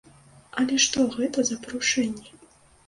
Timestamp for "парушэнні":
1.67-2.29